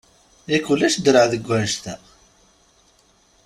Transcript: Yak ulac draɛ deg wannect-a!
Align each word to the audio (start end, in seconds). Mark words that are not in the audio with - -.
Yak 0.51 0.65
ulac 0.73 0.95
draɛ 1.05 1.25
deg 1.33 1.45
wannect-a! 1.47 1.95